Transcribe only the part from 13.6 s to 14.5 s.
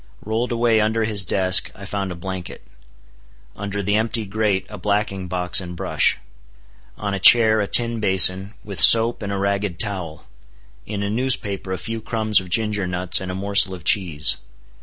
of cheese.